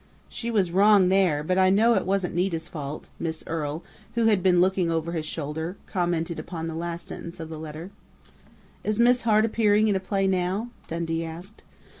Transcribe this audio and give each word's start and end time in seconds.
"_"She 0.29 0.49
was 0.49 0.71
wrong 0.71 1.09
there, 1.09 1.43
but 1.43 1.59
I 1.59 1.69
know 1.69 1.93
it 1.93 2.07
wasn't 2.07 2.33
Nita's 2.33 2.67
fault," 2.67 3.07
Miss 3.19 3.43
Earle, 3.45 3.83
who 4.15 4.25
had 4.25 4.41
been 4.41 4.59
looking 4.59 4.89
over 4.89 5.11
his 5.11 5.27
shoulder, 5.27 5.77
commented 5.85 6.39
upon 6.39 6.65
the 6.65 6.73
last 6.73 7.05
sentence 7.07 7.39
of 7.39 7.49
the 7.49 7.59
letter. 7.59 7.91
"Is 8.83 8.99
Miss 8.99 9.21
Hart 9.21 9.45
appearing 9.45 9.89
in 9.89 9.95
a 9.95 9.99
play 9.99 10.25
now?" 10.25 10.69
Dundee 10.87 11.23
asked. 11.23 11.61